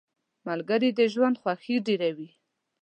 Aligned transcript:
•ملګري 0.47 0.89
د 0.97 1.01
ژوند 1.13 1.35
خوښي 1.41 1.75
ډېروي. 1.85 2.29